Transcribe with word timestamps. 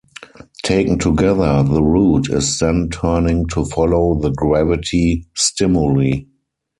Taken 0.63 0.97
together, 0.97 1.61
the 1.61 1.83
root 1.83 2.27
is 2.31 2.57
then 2.57 2.89
turning 2.89 3.45
to 3.49 3.63
follow 3.65 4.19
the 4.19 4.31
gravity 4.31 5.27
stimuli. 5.35 6.21